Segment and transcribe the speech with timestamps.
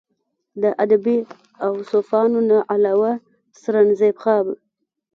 [0.61, 1.17] د ادبي
[1.67, 3.11] اوصافو نه علاوه
[3.61, 4.47] سرنزېب خان